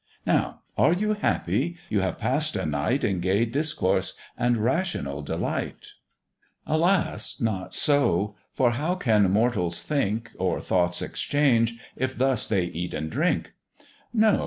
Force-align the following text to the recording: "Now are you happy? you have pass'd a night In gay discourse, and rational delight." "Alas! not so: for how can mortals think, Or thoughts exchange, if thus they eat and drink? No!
"Now 0.25 0.61
are 0.79 0.93
you 0.93 1.13
happy? 1.13 1.77
you 1.87 1.99
have 1.99 2.17
pass'd 2.17 2.55
a 2.57 2.65
night 2.65 3.03
In 3.03 3.19
gay 3.19 3.45
discourse, 3.45 4.15
and 4.35 4.57
rational 4.57 5.21
delight." 5.21 5.89
"Alas! 6.65 7.39
not 7.39 7.75
so: 7.75 8.35
for 8.51 8.71
how 8.71 8.95
can 8.95 9.29
mortals 9.29 9.83
think, 9.83 10.31
Or 10.39 10.59
thoughts 10.59 11.03
exchange, 11.03 11.75
if 11.95 12.17
thus 12.17 12.47
they 12.47 12.63
eat 12.63 12.95
and 12.95 13.11
drink? 13.11 13.51
No! 14.11 14.39